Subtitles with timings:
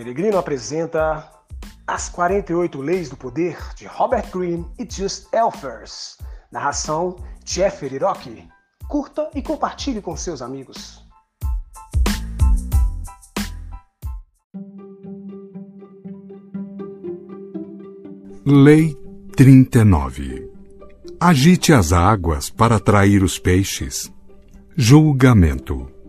[0.00, 1.30] Peregrino apresenta
[1.86, 6.16] As 48 Leis do Poder de Robert Greene e Just Elfers.
[6.50, 8.48] Narração Jeffrey Rock.
[8.88, 11.04] Curta e compartilhe com seus amigos.
[18.46, 18.96] Lei
[19.36, 20.50] 39
[21.20, 24.10] Agite as águas para atrair os peixes.
[24.74, 25.99] Julgamento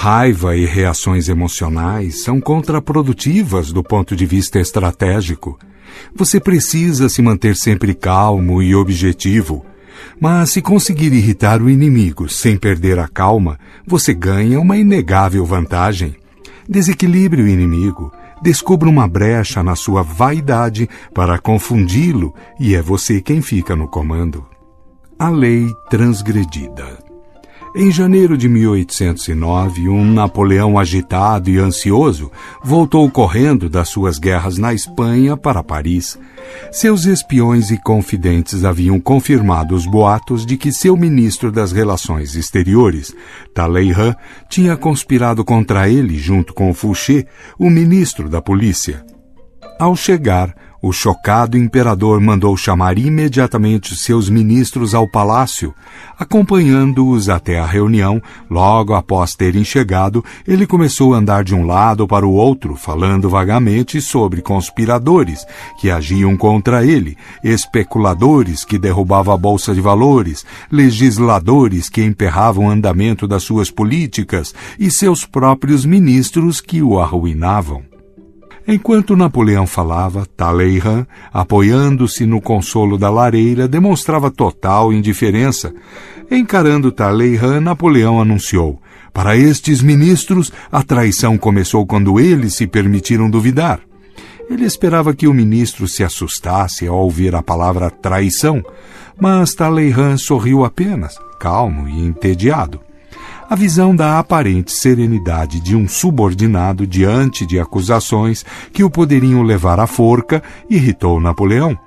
[0.00, 5.58] Raiva e reações emocionais são contraprodutivas do ponto de vista estratégico.
[6.14, 9.66] Você precisa se manter sempre calmo e objetivo.
[10.20, 16.14] Mas se conseguir irritar o inimigo sem perder a calma, você ganha uma inegável vantagem.
[16.68, 23.42] Desequilibre o inimigo, descubra uma brecha na sua vaidade para confundi-lo e é você quem
[23.42, 24.46] fica no comando.
[25.18, 27.07] A lei transgredida.
[27.74, 32.32] Em janeiro de 1809, um Napoleão agitado e ansioso
[32.64, 36.18] voltou correndo das suas guerras na Espanha para Paris.
[36.72, 43.14] Seus espiões e confidentes haviam confirmado os boatos de que seu ministro das Relações Exteriores,
[43.54, 44.14] Talleyrand,
[44.48, 47.26] tinha conspirado contra ele junto com Fouché,
[47.58, 49.04] o ministro da Polícia.
[49.78, 55.74] Ao chegar, o chocado imperador mandou chamar imediatamente seus ministros ao palácio.
[56.18, 62.06] Acompanhando-os até a reunião, logo após terem chegado, ele começou a andar de um lado
[62.06, 65.44] para o outro, falando vagamente sobre conspiradores
[65.80, 72.70] que agiam contra ele, especuladores que derrubavam a bolsa de valores, legisladores que emperravam o
[72.70, 77.97] andamento das suas políticas e seus próprios ministros que o arruinavam.
[78.70, 85.72] Enquanto Napoleão falava, Talleyrand, apoiando-se no consolo da lareira, demonstrava total indiferença.
[86.30, 88.78] Encarando Talleyrand, Napoleão anunciou:
[89.10, 93.80] Para estes ministros, a traição começou quando eles se permitiram duvidar.
[94.50, 98.62] Ele esperava que o ministro se assustasse ao ouvir a palavra traição,
[99.18, 102.80] mas Talleyrand sorriu apenas, calmo e entediado
[103.48, 109.80] a visão da aparente serenidade de um subordinado diante de acusações que o poderiam levar
[109.80, 111.78] à forca irritou Napoleão.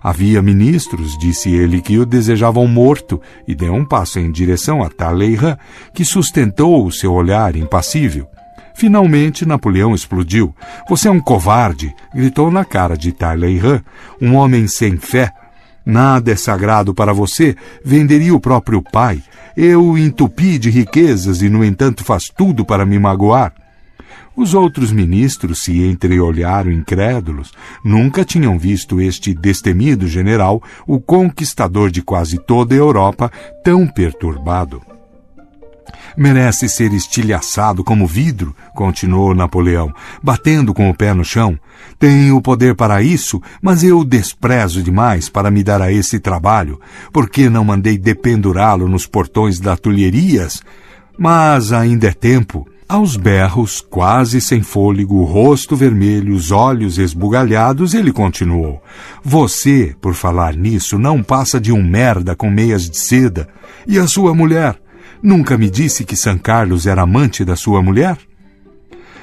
[0.00, 4.88] Havia ministros, disse ele, que o desejavam morto e deu um passo em direção a
[4.88, 5.58] Talleyrand,
[5.92, 8.28] que sustentou o seu olhar impassível.
[8.76, 10.54] Finalmente, Napoleão explodiu.
[10.88, 11.92] Você é um covarde!
[12.14, 13.82] gritou na cara de Talleyrand,
[14.22, 15.32] um homem sem fé.
[15.88, 19.22] Nada é sagrado para você, venderia o próprio pai.
[19.56, 23.54] Eu o entupi de riquezas e, no entanto, faz tudo para me magoar.
[24.36, 27.52] Os outros ministros se entreolharam incrédulos.
[27.82, 33.32] Nunca tinham visto este destemido general, o conquistador de quase toda a Europa,
[33.64, 34.82] tão perturbado.
[36.18, 39.90] Merece ser estilhaçado como vidro, continuou Napoleão,
[40.22, 41.58] batendo com o pé no chão.
[41.98, 46.20] Tenho o poder para isso, mas eu o desprezo demais para me dar a esse
[46.20, 46.80] trabalho.
[47.12, 50.62] Por que não mandei dependurá-lo nos portões da Tulherias?
[51.18, 52.68] Mas ainda é tempo.
[52.88, 58.80] Aos berros, quase sem fôlego, o rosto vermelho, os olhos esbugalhados, ele continuou:
[59.22, 63.48] Você, por falar nisso, não passa de um merda com meias de seda.
[63.86, 64.80] E a sua mulher?
[65.22, 68.16] Nunca me disse que São Carlos era amante da sua mulher?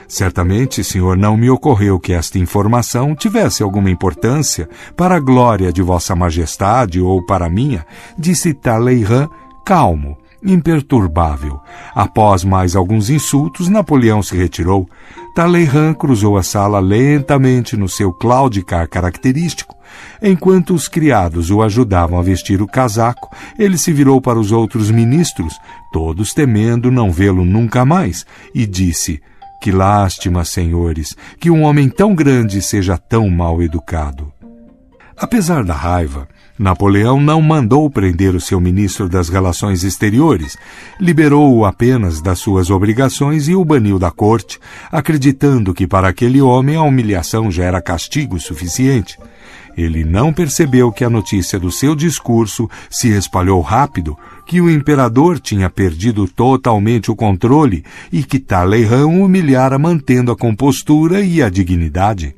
[0.07, 5.81] Certamente, senhor, não me ocorreu que esta informação tivesse alguma importância para a glória de
[5.81, 7.85] Vossa Majestade ou para a minha,
[8.17, 9.29] disse Talleyrand,
[9.65, 11.59] calmo, imperturbável.
[11.93, 14.87] Após mais alguns insultos, Napoleão se retirou.
[15.33, 19.75] Talleyrand cruzou a sala lentamente no seu claudicar característico.
[20.21, 24.91] Enquanto os criados o ajudavam a vestir o casaco, ele se virou para os outros
[24.91, 25.53] ministros,
[25.91, 29.21] todos temendo não vê-lo nunca mais, e disse:
[29.65, 34.31] Que lástima, senhores, que um homem tão grande seja tão mal educado.
[35.17, 40.55] Apesar da raiva, Napoleão não mandou prender o seu ministro das Relações Exteriores,
[41.01, 44.59] liberou-o apenas das suas obrigações e o baniu da corte,
[44.91, 49.17] acreditando que para aquele homem a humilhação já era castigo suficiente.
[49.77, 55.39] Ele não percebeu que a notícia do seu discurso se espalhou rápido, que o imperador
[55.39, 62.35] tinha perdido totalmente o controle e que Talleyrand humilhara mantendo a compostura e a dignidade.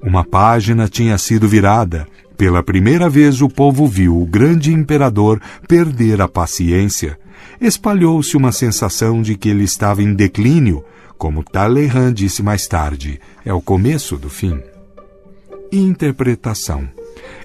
[0.00, 2.06] Uma página tinha sido virada
[2.38, 7.18] pela primeira vez o povo viu o grande imperador perder a paciência.
[7.60, 10.84] Espalhou-se uma sensação de que ele estava em declínio,
[11.18, 14.60] como Talleyrand disse mais tarde, é o começo do fim.
[15.72, 16.88] Interpretação.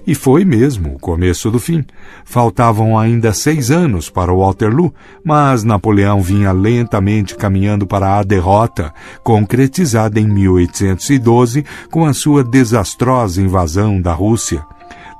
[0.06, 1.84] E foi mesmo o começo do fim.
[2.24, 4.94] Faltavam ainda seis anos para Waterloo,
[5.24, 8.92] mas Napoleão vinha lentamente caminhando para a derrota,
[9.22, 14.64] concretizada em 1812 com a sua desastrosa invasão da Rússia.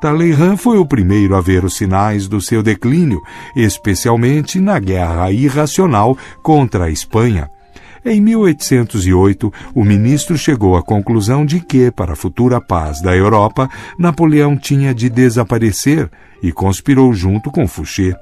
[0.01, 3.23] Talleyrand foi o primeiro a ver os sinais do seu declínio,
[3.57, 7.49] especialmente na guerra irracional contra a Espanha.
[8.07, 13.67] Em 1808, o ministro chegou à conclusão de que, para a futura paz da Europa,
[13.99, 16.11] Napoleão tinha de desaparecer
[16.43, 18.15] e conspirou junto com Fouché.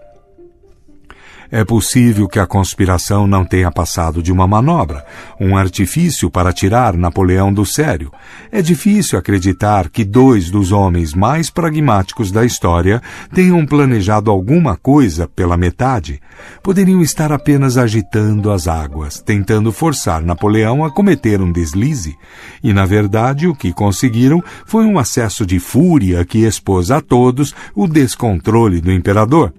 [1.54, 5.04] É possível que a conspiração não tenha passado de uma manobra,
[5.38, 8.10] um artifício para tirar Napoleão do sério.
[8.50, 13.02] É difícil acreditar que dois dos homens mais pragmáticos da história
[13.34, 16.22] tenham planejado alguma coisa pela metade.
[16.62, 22.16] Poderiam estar apenas agitando as águas, tentando forçar Napoleão a cometer um deslize.
[22.64, 27.54] E, na verdade, o que conseguiram foi um acesso de fúria que expôs a todos
[27.74, 29.52] o descontrole do imperador.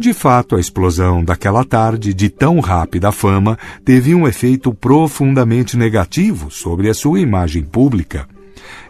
[0.00, 6.50] De fato, a explosão daquela tarde de tão rápida fama teve um efeito profundamente negativo
[6.50, 8.26] sobre a sua imagem pública.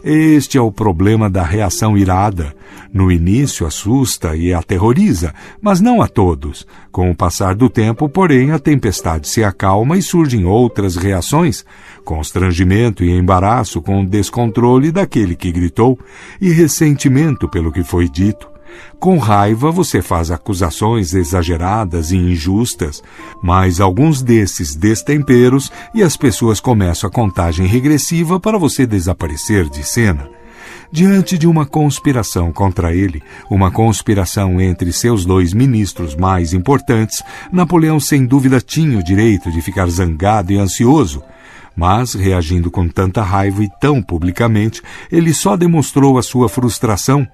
[0.05, 2.55] Este é o problema da reação irada.
[2.93, 6.65] No início assusta e aterroriza, mas não a todos.
[6.93, 11.65] Com o passar do tempo, porém, a tempestade se acalma e surgem outras reações:
[12.05, 15.99] constrangimento e embaraço com o descontrole daquele que gritou,
[16.41, 18.50] e ressentimento pelo que foi dito.
[18.99, 23.03] Com raiva, você faz acusações exageradas e injustas,
[23.43, 29.83] mas alguns desses destemperos e as pessoas começam a contagem regressiva para você desaparecer de
[29.83, 30.29] cena.
[30.93, 37.23] Diante de uma conspiração contra ele, uma conspiração entre seus dois ministros mais importantes,
[37.53, 41.23] Napoleão sem dúvida tinha o direito de ficar zangado e ansioso.
[41.77, 44.83] Mas, reagindo com tanta raiva e tão publicamente,
[45.13, 47.27] ele só demonstrou a sua frustração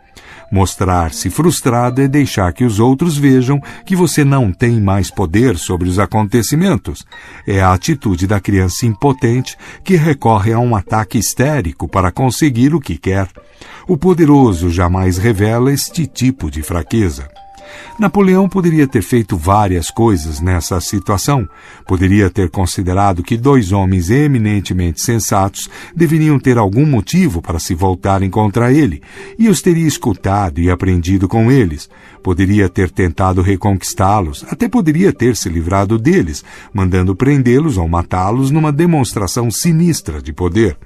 [0.50, 5.88] Mostrar-se frustrado é deixar que os outros vejam que você não tem mais poder sobre
[5.88, 7.04] os acontecimentos.
[7.46, 12.80] É a atitude da criança impotente que recorre a um ataque histérico para conseguir o
[12.80, 13.28] que quer.
[13.88, 17.28] O poderoso jamais revela este tipo de fraqueza.
[17.98, 21.48] Napoleão poderia ter feito várias coisas nessa situação.
[21.86, 28.28] Poderia ter considerado que dois homens eminentemente sensatos deveriam ter algum motivo para se voltarem
[28.28, 29.02] contra ele,
[29.38, 31.88] e os teria escutado e aprendido com eles.
[32.22, 38.72] Poderia ter tentado reconquistá-los, até poderia ter se livrado deles, mandando prendê-los ou matá-los numa
[38.72, 40.76] demonstração sinistra de poder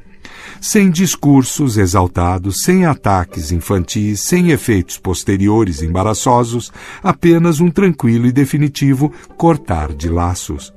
[0.61, 6.73] sem discursos exaltados, sem ataques infantis, sem efeitos posteriores embaraçosos,
[7.03, 10.73] apenas um tranquilo e definitivo cortar de laços.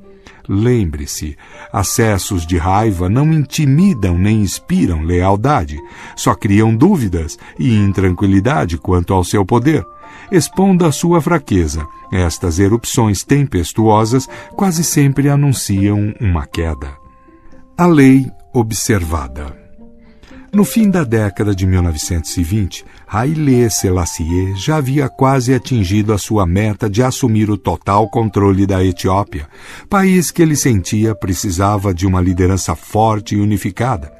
[0.48, 1.38] Lembre-se,
[1.72, 5.80] acessos de raiva não intimidam nem inspiram lealdade,
[6.16, 9.86] só criam dúvidas e intranquilidade quanto ao seu poder.
[10.32, 16.98] Expondo a sua fraqueza, estas erupções tempestuosas quase sempre anunciam uma queda.
[17.78, 19.63] A lei observada.
[20.54, 26.88] No fim da década de 1920, Haile Selassie já havia quase atingido a sua meta
[26.88, 29.50] de assumir o total controle da Etiópia,
[29.90, 34.14] país que ele sentia precisava de uma liderança forte e unificada.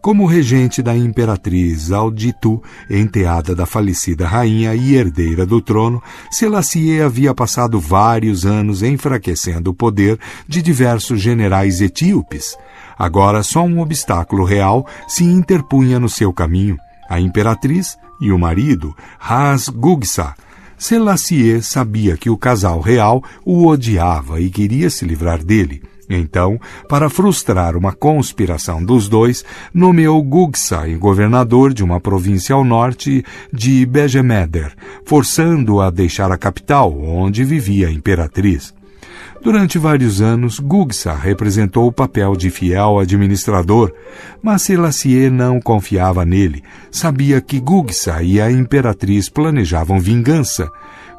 [0.00, 2.60] Como regente da imperatriz Alditu,
[2.90, 9.74] enteada da falecida rainha e herdeira do trono, Selassie havia passado vários anos enfraquecendo o
[9.74, 10.18] poder
[10.48, 12.56] de diversos generais etíopes,
[12.98, 16.76] Agora só um obstáculo real se interpunha no seu caminho:
[17.08, 20.34] a imperatriz e o marido, Ras Gugsa.
[20.76, 25.82] Selassie sabia que o casal real o odiava e queria se livrar dele.
[26.10, 32.64] Então, para frustrar uma conspiração dos dois, nomeou Gugsa em governador de uma província ao
[32.64, 34.72] norte de Bejemeder,
[35.04, 38.72] forçando-o a deixar a capital, onde vivia a imperatriz.
[39.40, 43.92] Durante vários anos, Gugsa representou o papel de fiel administrador,
[44.42, 46.62] mas Selassie não confiava nele.
[46.90, 50.68] Sabia que Gugsa e a imperatriz planejavam vingança.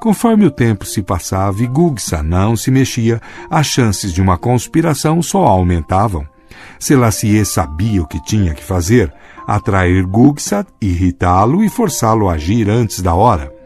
[0.01, 5.21] Conforme o tempo se passava e Gugsa não se mexia, as chances de uma conspiração
[5.21, 6.27] só aumentavam.
[6.77, 9.13] Selassie sabia o que tinha que fazer:
[9.47, 13.58] atrair Gugsa, irritá-lo e forçá-lo a agir antes da hora.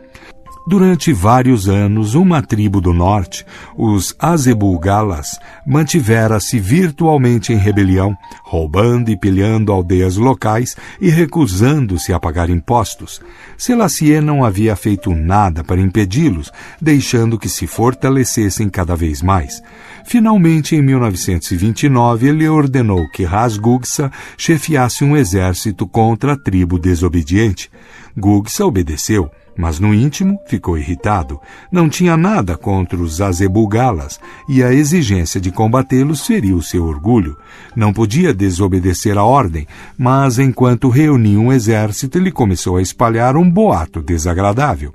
[0.66, 3.46] Durante vários anos, uma tribo do norte,
[3.78, 12.50] os Azebulgalas, mantivera-se virtualmente em rebelião, roubando e pilhando aldeias locais e recusando-se a pagar
[12.50, 13.22] impostos.
[13.58, 16.50] Selassie não havia feito nada para impedi-los,
[16.82, 19.62] deixando que se fortalecessem cada vez mais.
[20.06, 27.70] Finalmente, em 1929, ele ordenou que Rasgugsa chefiasse um exército contra a tribo desobediente.
[28.16, 31.40] Gugsa obedeceu mas no íntimo ficou irritado.
[31.72, 37.38] Não tinha nada contra os azebugalas e a exigência de combatê-los feriu seu orgulho.
[37.76, 39.68] Não podia desobedecer a ordem,
[39.98, 44.94] mas enquanto reunia um exército, ele começou a espalhar um boato desagradável.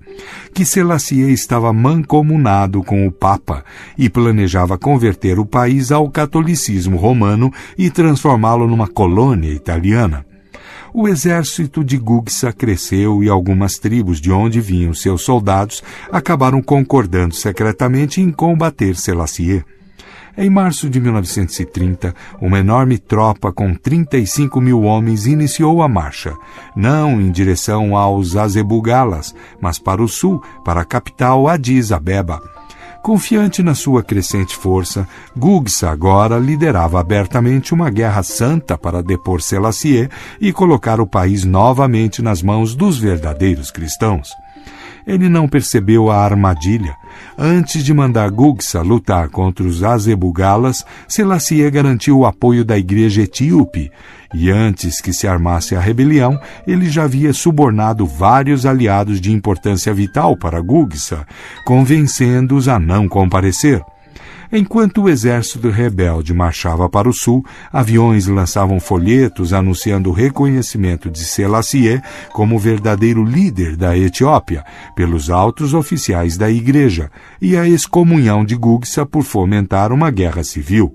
[0.53, 3.65] Que Selassie estava mancomunado com o Papa
[3.97, 10.28] e planejava converter o país ao catolicismo romano e transformá-lo numa colônia italiana.
[11.01, 17.37] O exército de Gugsa cresceu e algumas tribos de onde vinham seus soldados acabaram concordando
[17.37, 19.65] secretamente em combater Selassie.
[20.37, 26.37] Em março de 1930, uma enorme tropa com 35 mil homens iniciou a marcha,
[26.75, 32.43] não em direção aos Azebugalas, mas para o sul, para a capital Addis Abeba.
[33.09, 40.11] Confiante na sua crescente força, Gugsa agora liderava abertamente uma guerra santa para depor Selassie
[40.39, 44.29] e colocar o país novamente nas mãos dos verdadeiros cristãos.
[45.07, 46.95] Ele não percebeu a armadilha.
[47.37, 53.91] Antes de mandar Gugsa lutar contra os Azebugalas, Selassie garantiu o apoio da igreja etíope,
[54.35, 59.95] e antes que se armasse a rebelião, ele já havia subornado vários aliados de importância
[59.95, 61.27] vital para Gugsa,
[61.65, 63.83] convencendo-os a não comparecer.
[64.51, 71.23] Enquanto o exército rebelde marchava para o sul, aviões lançavam folhetos anunciando o reconhecimento de
[71.23, 72.01] Selassie
[72.33, 74.65] como verdadeiro líder da Etiópia
[74.97, 77.11] pelos altos oficiais da igreja
[77.43, 80.95] e a excomunhão de Gugsa por fomentar uma guerra civil.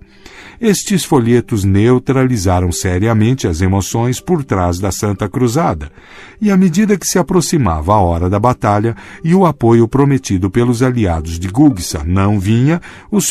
[0.62, 5.92] Estes folhetos neutralizaram seriamente as emoções por trás da Santa Cruzada,
[6.40, 10.82] e à medida que se aproximava a hora da batalha e o apoio prometido pelos
[10.82, 12.82] aliados de Gugsa não vinha,
[13.12, 13.26] os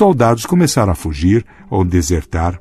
[0.46, 2.58] começaram a fugir ou desertar.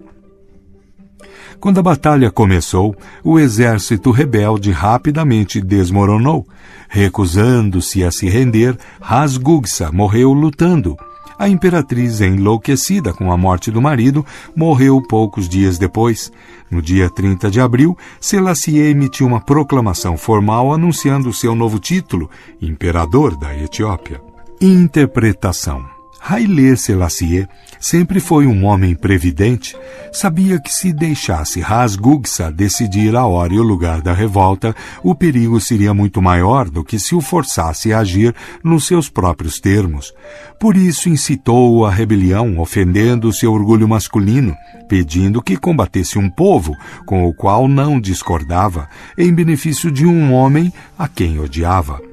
[1.59, 6.47] Quando a batalha começou, o exército rebelde rapidamente desmoronou.
[6.89, 10.97] Recusando-se a se render, Rasgugsa morreu lutando
[11.41, 14.23] a imperatriz, enlouquecida com a morte do marido,
[14.55, 16.31] morreu poucos dias depois.
[16.69, 22.29] No dia 30 de abril, Selassie emitiu uma proclamação formal anunciando seu novo título,
[22.61, 24.21] Imperador da Etiópia.
[24.61, 27.47] Interpretação Haile Selassie
[27.79, 29.75] sempre foi um homem previdente.
[30.13, 35.59] Sabia que se deixasse Rasgugsa decidir a hora e o lugar da revolta, o perigo
[35.59, 40.13] seria muito maior do que se o forçasse a agir nos seus próprios termos.
[40.59, 44.55] Por isso incitou a rebelião, ofendendo seu orgulho masculino,
[44.87, 48.87] pedindo que combatesse um povo com o qual não discordava,
[49.17, 52.10] em benefício de um homem a quem odiava.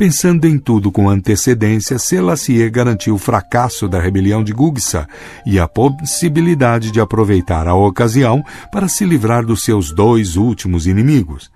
[0.00, 5.06] Pensando em tudo com antecedência, Selassie garantiu o fracasso da rebelião de Gugsa
[5.44, 8.42] e a possibilidade de aproveitar a ocasião
[8.72, 11.50] para se livrar dos seus dois últimos inimigos.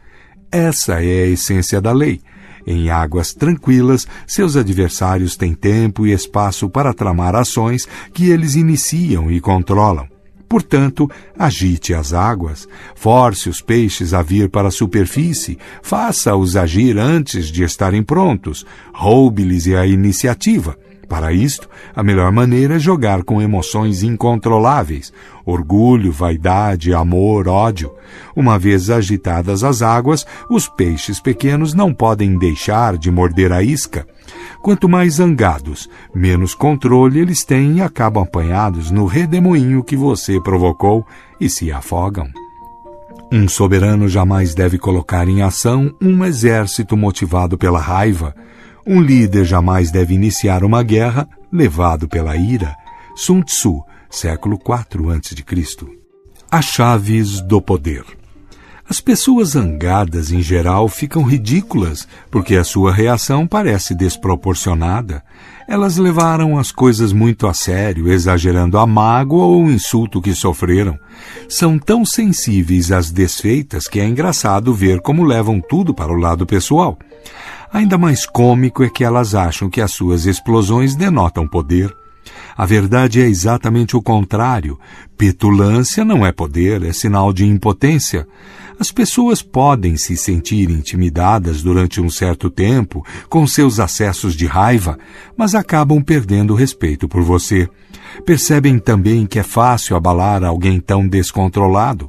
[0.52, 2.20] Essa é a essência da lei.
[2.66, 9.30] Em águas tranquilas, seus adversários têm tempo e espaço para tramar ações que eles iniciam
[9.30, 10.13] e controlam.
[10.54, 17.49] Portanto, agite as águas, force os peixes a vir para a superfície, faça-os agir antes
[17.49, 20.78] de estarem prontos, roube-lhes a iniciativa.
[21.08, 25.12] Para isto, a melhor maneira é jogar com emoções incontroláveis,
[25.44, 27.92] orgulho, vaidade, amor, ódio.
[28.34, 34.06] Uma vez agitadas as águas, os peixes pequenos não podem deixar de morder a isca.
[34.62, 41.06] Quanto mais zangados, menos controle eles têm e acabam apanhados no redemoinho que você provocou
[41.40, 42.28] e se afogam.
[43.30, 48.34] Um soberano jamais deve colocar em ação um exército motivado pela raiva.
[48.86, 52.76] Um líder jamais deve iniciar uma guerra levado pela ira.
[53.16, 55.86] Sun Tzu, século IV a.C.
[56.50, 58.04] As chaves do poder.
[58.86, 65.22] As pessoas zangadas, em geral, ficam ridículas porque a sua reação parece desproporcionada.
[65.66, 70.98] Elas levaram as coisas muito a sério, exagerando a mágoa ou o insulto que sofreram.
[71.48, 76.44] São tão sensíveis às desfeitas que é engraçado ver como levam tudo para o lado
[76.44, 76.98] pessoal.
[77.75, 81.93] Ainda mais cômico é que elas acham que as suas explosões denotam poder.
[82.57, 84.78] A verdade é exatamente o contrário.
[85.19, 88.28] Petulância não é poder, é sinal de impotência.
[88.78, 94.97] As pessoas podem se sentir intimidadas durante um certo tempo com seus acessos de raiva,
[95.37, 97.69] mas acabam perdendo o respeito por você.
[98.25, 102.09] Percebem também que é fácil abalar alguém tão descontrolado.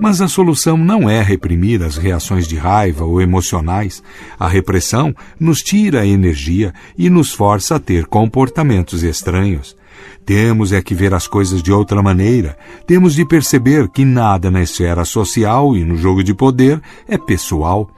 [0.00, 4.02] Mas a solução não é reprimir as reações de raiva ou emocionais.
[4.38, 9.76] A repressão nos tira a energia e nos força a ter comportamentos estranhos.
[10.24, 12.56] Temos é que ver as coisas de outra maneira.
[12.86, 17.90] Temos de perceber que nada na esfera social e no jogo de poder é pessoal.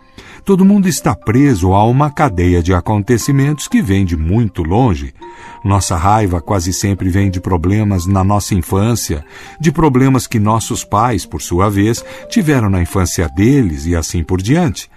[0.47, 5.13] Todo mundo está preso a uma cadeia de acontecimentos que vem de muito longe.
[5.65, 9.25] Nossa raiva quase sempre vem de problemas na nossa infância,
[9.59, 14.41] de problemas que nossos pais, por sua vez, tiveram na infância deles e assim por
[14.41, 14.89] diante.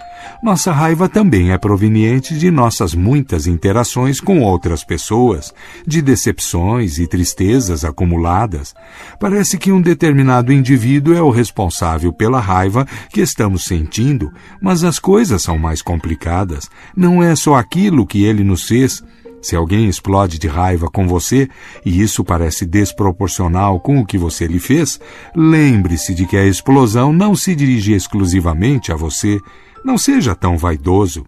[0.44, 5.53] Nossa raiva também é proveniente de nossas muitas interações com outras pessoas,
[5.86, 8.75] de decepções e tristezas acumuladas.
[9.20, 15.00] Parece que um determinado indivíduo é o responsável pela raiva que estamos sentindo, mas as
[15.39, 16.69] coisas são mais complicadas.
[16.96, 19.03] Não é só aquilo que ele nos fez.
[19.41, 21.48] Se alguém explode de raiva com você
[21.86, 25.00] e isso parece desproporcional com o que você lhe fez,
[25.34, 29.39] lembre-se de que a explosão não se dirige exclusivamente a você.
[29.84, 31.25] Não seja tão vaidoso.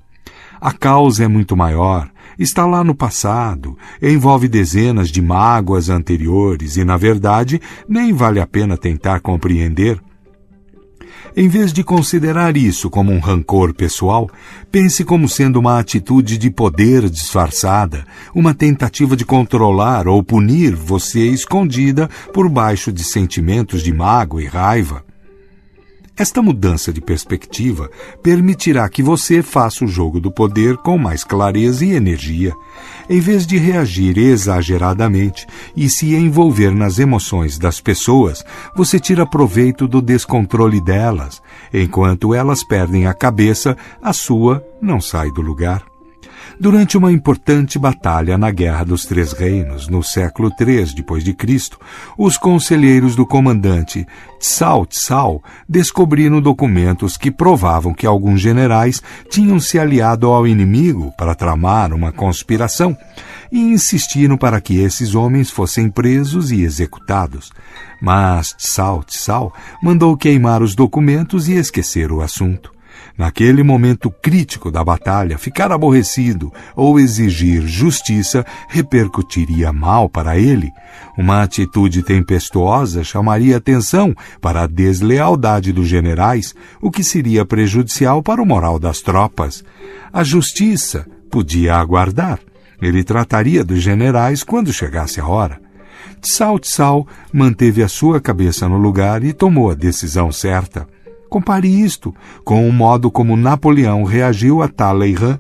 [0.60, 6.84] A causa é muito maior, está lá no passado, envolve dezenas de mágoas anteriores e,
[6.84, 10.00] na verdade, nem vale a pena tentar compreender.
[11.36, 14.30] Em vez de considerar isso como um rancor pessoal,
[14.70, 21.28] pense como sendo uma atitude de poder disfarçada, uma tentativa de controlar ou punir você
[21.28, 25.06] escondida por baixo de sentimentos de mágoa e raiva.
[26.18, 27.90] Esta mudança de perspectiva
[28.22, 32.54] permitirá que você faça o jogo do poder com mais clareza e energia,
[33.10, 38.44] em vez de reagir exageradamente e se envolver nas emoções das pessoas,
[38.76, 41.42] você tira proveito do descontrole delas.
[41.74, 45.91] Enquanto elas perdem a cabeça, a sua não sai do lugar.
[46.60, 51.78] Durante uma importante batalha na Guerra dos Três Reinos, no século III d.C.,
[52.18, 54.06] os conselheiros do comandante
[54.40, 61.36] Tsao Tsao descobriram documentos que provavam que alguns generais tinham se aliado ao inimigo para
[61.36, 62.98] tramar uma conspiração
[63.52, 67.52] e insistiram para que esses homens fossem presos e executados.
[68.02, 72.72] Mas Tsao Tsao mandou queimar os documentos e esquecer o assunto.
[73.22, 80.72] Naquele momento crítico da batalha, ficar aborrecido ou exigir justiça repercutiria mal para ele.
[81.16, 88.42] Uma atitude tempestuosa chamaria atenção para a deslealdade dos generais, o que seria prejudicial para
[88.42, 89.64] o moral das tropas.
[90.12, 92.40] A justiça podia aguardar.
[92.82, 95.62] Ele trataria dos generais quando chegasse a hora.
[96.20, 100.88] Tsao Tsao manteve a sua cabeça no lugar e tomou a decisão certa.
[101.32, 102.14] Compare isto
[102.44, 105.40] com o modo como Napoleão reagiu a Talleyrand.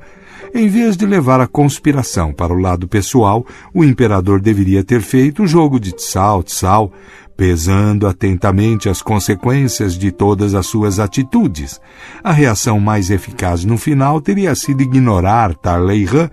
[0.55, 5.43] Em vez de levar a conspiração para o lado pessoal, o imperador deveria ter feito
[5.43, 6.93] o jogo de Tsao,
[7.35, 11.81] pesando atentamente as consequências de todas as suas atitudes.
[12.23, 16.29] A reação mais eficaz no final teria sido ignorar Talleyrand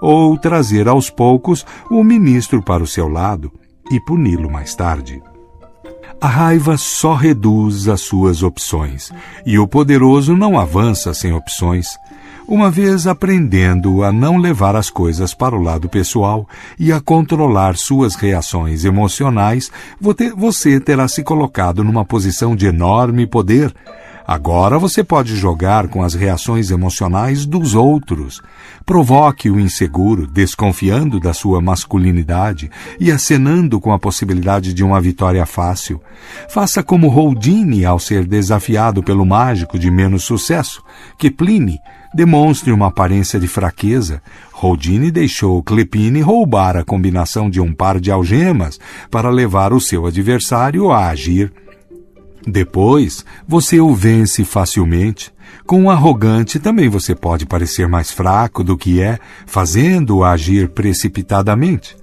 [0.00, 3.52] ou trazer aos poucos o ministro para o seu lado
[3.90, 5.22] e puni-lo mais tarde.
[6.22, 9.10] A raiva só reduz as suas opções,
[9.44, 11.98] e o poderoso não avança sem opções.
[12.46, 17.76] Uma vez aprendendo a não levar as coisas para o lado pessoal e a controlar
[17.76, 19.68] suas reações emocionais,
[20.36, 23.74] você terá se colocado numa posição de enorme poder
[24.26, 28.40] Agora você pode jogar com as reações emocionais dos outros.
[28.86, 35.44] Provoque o inseguro, desconfiando da sua masculinidade e acenando com a possibilidade de uma vitória
[35.44, 36.00] fácil.
[36.48, 40.82] Faça como Houdini ao ser desafiado pelo mágico de menos sucesso,
[41.18, 41.78] que Pliny
[42.14, 44.22] demonstre uma aparência de fraqueza.
[44.62, 48.78] Houdini deixou Clepine roubar a combinação de um par de algemas
[49.10, 51.52] para levar o seu adversário a agir.
[52.46, 55.32] Depois, você o vence facilmente.
[55.66, 61.96] Com o arrogante também você pode parecer mais fraco do que é, fazendo-o agir precipitadamente.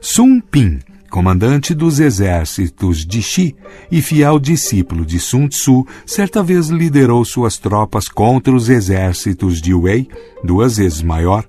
[0.00, 0.78] Sun Pin,
[1.10, 3.56] comandante dos exércitos de Xi
[3.90, 9.74] e fiel discípulo de Sun Tzu, certa vez liderou suas tropas contra os exércitos de
[9.74, 10.08] Wei,
[10.44, 11.44] duas vezes maior.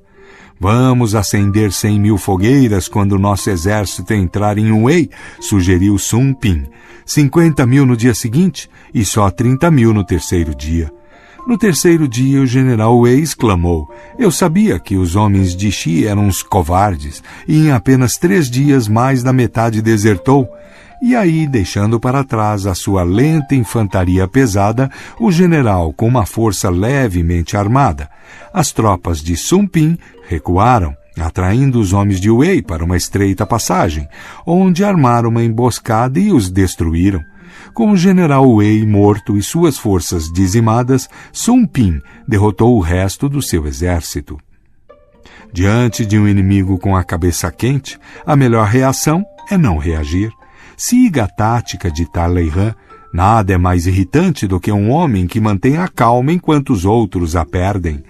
[0.63, 6.67] Vamos acender cem mil fogueiras quando nosso exército entrar em Wei, sugeriu Sun Pin.
[7.03, 10.93] 50 mil no dia seguinte e só 30 mil no terceiro dia.
[11.47, 16.27] No terceiro dia, o general Wei exclamou: Eu sabia que os homens de Xi eram
[16.27, 20.47] uns covardes, e em apenas três dias mais da metade desertou.
[21.01, 26.69] E aí, deixando para trás a sua lenta infantaria pesada, o general com uma força
[26.69, 28.07] levemente armada.
[28.53, 29.97] As tropas de Sumpin
[30.31, 34.07] recuaram, atraindo os homens de Wei para uma estreita passagem,
[34.45, 37.21] onde armaram uma emboscada e os destruíram.
[37.73, 43.41] Com o general Wei morto e suas forças dizimadas, Sun Pin derrotou o resto do
[43.41, 44.37] seu exército.
[45.51, 50.31] Diante de um inimigo com a cabeça quente, a melhor reação é não reagir.
[50.77, 52.73] Siga a tática de Talleyrand.
[53.13, 57.35] Nada é mais irritante do que um homem que mantém a calma enquanto os outros
[57.35, 58.03] a perdem.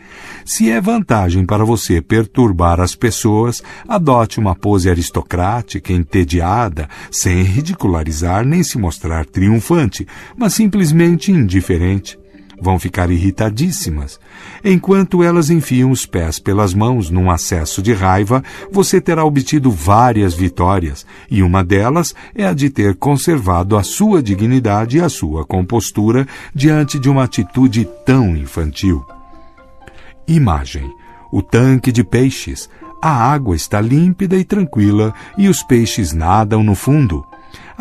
[0.45, 8.45] Se é vantagem para você perturbar as pessoas, adote uma pose aristocrática, entediada, sem ridicularizar
[8.45, 12.20] nem se mostrar triunfante, mas simplesmente indiferente
[12.61, 14.19] vão ficar irritadíssimas.
[14.63, 20.35] Enquanto elas enfiam os pés pelas mãos num acesso de raiva, você terá obtido várias
[20.35, 25.43] vitórias, e uma delas é a de ter conservado a sua dignidade e a sua
[25.43, 29.03] compostura diante de uma atitude tão infantil.
[30.27, 30.93] Imagem:
[31.31, 32.69] o tanque de peixes.
[33.03, 37.25] A água está límpida e tranquila e os peixes nadam no fundo.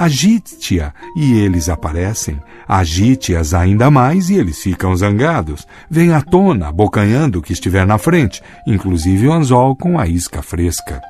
[0.01, 2.41] Agite-a e eles aparecem.
[2.67, 5.69] Agite-as ainda mais e eles ficam zangados.
[5.91, 10.41] Vem à tona, abocanhando o que estiver na frente, inclusive o anzol com a isca
[10.41, 11.03] fresca.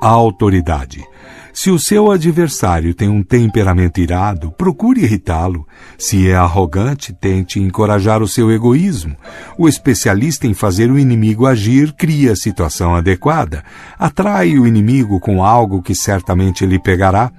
[0.00, 1.04] A autoridade.
[1.52, 5.66] Se o seu adversário tem um temperamento irado, procure irritá-lo.
[5.98, 9.14] Se é arrogante, tente encorajar o seu egoísmo.
[9.58, 13.62] O especialista em fazer o inimigo agir cria a situação adequada.
[13.98, 17.30] Atrai o inimigo com algo que certamente lhe pegará.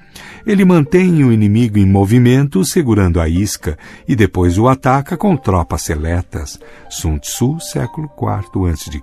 [0.46, 5.82] Ele mantém o inimigo em movimento, segurando a isca, e depois o ataca com tropas
[5.82, 6.60] seletas.
[6.88, 9.02] Sun Tzu, século IV a.C.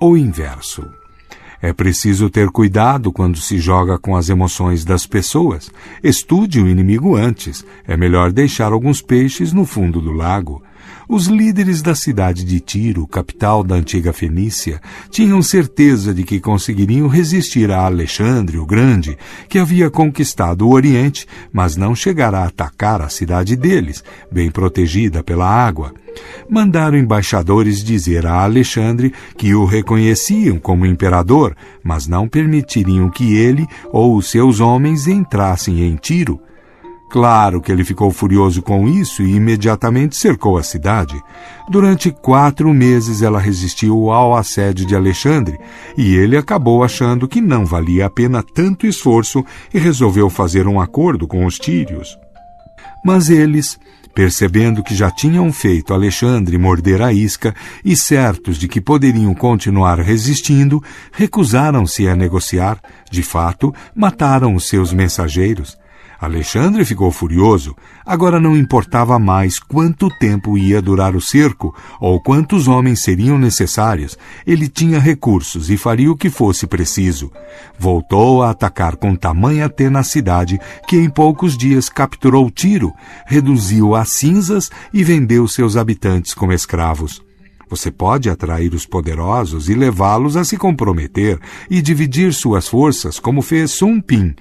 [0.00, 0.97] O inverso.
[1.60, 5.70] É preciso ter cuidado quando se joga com as emoções das pessoas.
[6.02, 7.64] Estude o inimigo antes.
[7.86, 10.62] É melhor deixar alguns peixes no fundo do lago.
[11.08, 17.08] Os líderes da cidade de Tiro, capital da antiga Fenícia, tinham certeza de que conseguiriam
[17.08, 19.16] resistir a Alexandre o Grande,
[19.48, 25.22] que havia conquistado o Oriente, mas não chegará a atacar a cidade deles, bem protegida
[25.22, 25.94] pela água.
[26.48, 33.66] Mandaram embaixadores dizer a Alexandre que o reconheciam como imperador, mas não permitiriam que ele
[33.92, 36.40] ou os seus homens entrassem em Tiro.
[37.08, 41.14] Claro que ele ficou furioso com isso e imediatamente cercou a cidade.
[41.70, 45.58] Durante quatro meses ela resistiu ao assédio de Alexandre
[45.96, 49.42] e ele acabou achando que não valia a pena tanto esforço
[49.72, 52.18] e resolveu fazer um acordo com os tírios.
[53.02, 53.78] Mas eles,
[54.14, 59.98] percebendo que já tinham feito Alexandre morder a isca e certos de que poderiam continuar
[59.98, 62.78] resistindo, recusaram-se a negociar.
[63.10, 65.78] De fato, mataram os seus mensageiros.
[66.20, 67.76] Alexandre ficou furioso.
[68.04, 74.18] Agora não importava mais quanto tempo ia durar o cerco ou quantos homens seriam necessários.
[74.44, 77.30] Ele tinha recursos e faria o que fosse preciso.
[77.78, 82.92] Voltou a atacar com tamanha tenacidade que em poucos dias capturou Tiro,
[83.24, 87.22] reduziu a cinzas e vendeu seus habitantes como escravos.
[87.70, 91.38] Você pode atrair os poderosos e levá-los a se comprometer
[91.70, 94.34] e dividir suas forças, como fez Sun Pin.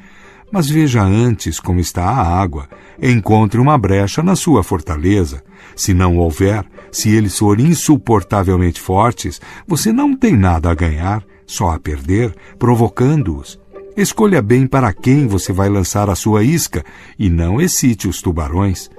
[0.52, 2.70] Mas veja antes como está a água.
[3.02, 5.44] Encontre uma brecha na sua fortaleza.
[5.76, 11.72] Se não houver, se eles forem insuportavelmente fortes, você não tem nada a ganhar, só
[11.72, 13.60] a perder, provocando-os.
[13.96, 16.84] Escolha bem para quem você vai lançar a sua isca
[17.18, 18.90] e não excite os tubarões.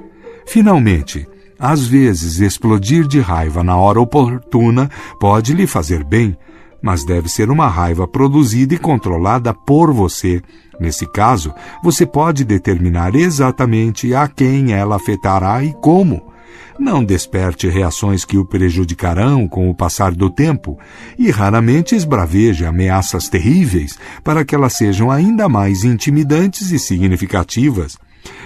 [0.46, 1.26] Finalmente,
[1.58, 6.36] às vezes explodir de raiva na hora oportuna pode lhe fazer bem,
[6.82, 10.42] mas deve ser uma raiva produzida e controlada por você.
[10.78, 16.32] Nesse caso, você pode determinar exatamente a quem ela afetará e como.
[16.78, 20.78] Não desperte reações que o prejudicarão com o passar do tempo
[21.18, 27.98] e raramente esbraveje ameaças terríveis para que elas sejam ainda mais intimidantes e significativas.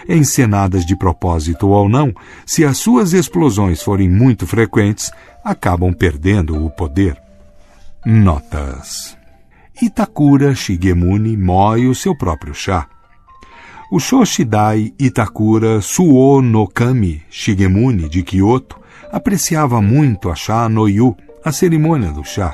[0.08, 2.12] Encenadas de propósito ou não,
[2.46, 5.10] se as suas explosões forem muito frequentes,
[5.44, 7.21] acabam perdendo o poder.
[8.04, 9.16] Notas:
[9.80, 12.88] Itakura Shigemune moe o seu próprio chá.
[13.92, 18.76] O Shoshidai Itakura Suo no Kami Shigemune de Kyoto
[19.12, 22.52] apreciava muito a chá no yu, a cerimônia do chá,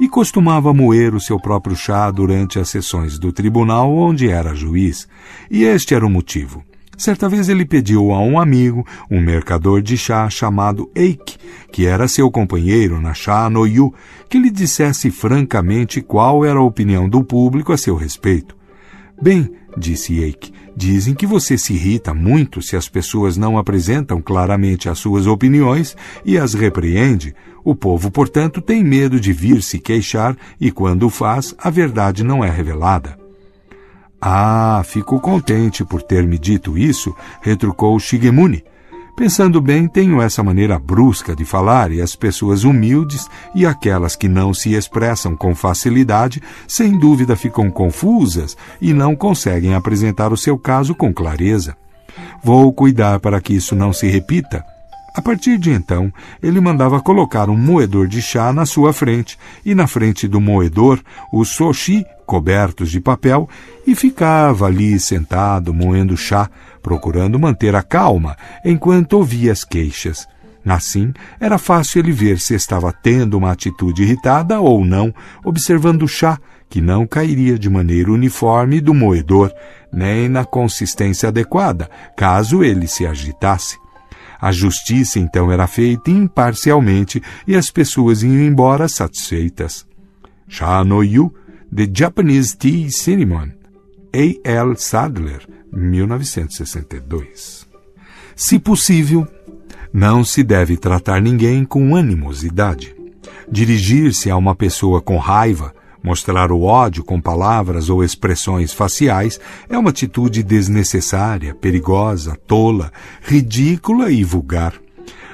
[0.00, 5.06] e costumava moer o seu próprio chá durante as sessões do tribunal onde era juiz,
[5.50, 6.64] e este era o motivo.
[6.98, 11.38] Certa vez ele pediu a um amigo, um mercador de chá chamado Eike,
[11.70, 13.94] que era seu companheiro na chá no Yu,
[14.28, 18.56] que lhe dissesse francamente qual era a opinião do público a seu respeito.
[19.22, 24.88] Bem, disse Yake, dizem que você se irrita muito se as pessoas não apresentam claramente
[24.88, 27.32] as suas opiniões e as repreende.
[27.64, 32.24] O povo, portanto, tem medo de vir se queixar e, quando o faz, a verdade
[32.24, 33.27] não é revelada.
[34.20, 38.64] Ah, fico contente por ter me dito isso, retrucou Shigemune.
[39.16, 44.28] Pensando bem, tenho essa maneira brusca de falar e as pessoas humildes e aquelas que
[44.28, 50.56] não se expressam com facilidade, sem dúvida ficam confusas e não conseguem apresentar o seu
[50.56, 51.76] caso com clareza.
[52.44, 54.64] Vou cuidar para que isso não se repita.
[55.18, 59.74] A partir de então, ele mandava colocar um moedor de chá na sua frente, e
[59.74, 61.00] na frente do moedor,
[61.32, 63.48] os soshi cobertos de papel,
[63.84, 66.48] e ficava ali sentado moendo chá,
[66.80, 70.24] procurando manter a calma enquanto ouvia as queixas.
[70.64, 75.12] Assim, era fácil ele ver se estava tendo uma atitude irritada ou não,
[75.44, 76.38] observando o chá,
[76.70, 79.52] que não cairia de maneira uniforme do moedor,
[79.92, 83.78] nem na consistência adequada, caso ele se agitasse.
[84.40, 89.86] A justiça então era feita imparcialmente e as pessoas iam embora satisfeitas.
[90.48, 91.34] Sha no Yu,
[91.74, 93.50] The Japanese Tea Cinnamon,
[94.14, 94.48] A.
[94.48, 94.74] L.
[94.76, 97.66] Sadler, 1962.
[98.34, 99.26] Se possível,
[99.92, 102.94] não se deve tratar ninguém com animosidade.
[103.50, 105.74] Dirigir-se a uma pessoa com raiva,
[106.08, 112.90] mostrar o ódio com palavras ou expressões faciais é uma atitude desnecessária, perigosa, tola,
[113.20, 114.72] ridícula e vulgar.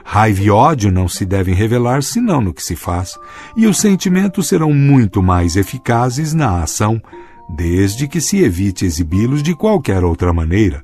[0.04, 3.16] Raiva e ódio não se devem revelar senão no que se faz,
[3.56, 7.00] e os sentimentos serão muito mais eficazes na ação,
[7.48, 10.82] desde que se evite exibi-los de qualquer outra maneira.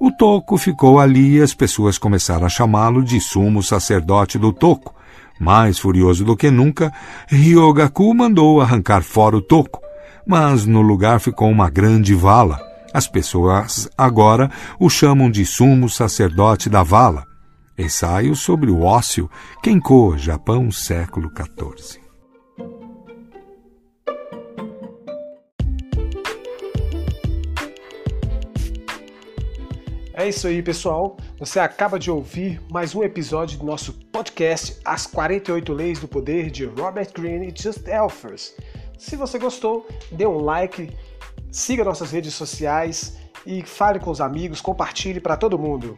[0.00, 4.94] O toco ficou ali e as pessoas começaram a chamá-lo de sumo sacerdote do toco.
[5.40, 6.92] Mais furioso do que nunca,
[7.28, 9.80] Ryogaku mandou arrancar fora o toco,
[10.26, 12.60] mas no lugar ficou uma grande vala.
[12.92, 17.24] As pessoas agora o chamam de sumo sacerdote da vala.
[17.76, 19.28] Ensaio sobre o ócio,
[19.62, 22.03] Kenko, Japão, século XIV.
[30.24, 31.18] É isso aí, pessoal.
[31.38, 36.50] Você acaba de ouvir mais um episódio do nosso podcast As 48 Leis do Poder
[36.50, 38.56] de Robert Greene e Just Elfers.
[38.98, 40.90] Se você gostou, dê um like,
[41.52, 45.94] siga nossas redes sociais e fale com os amigos, compartilhe para todo mundo.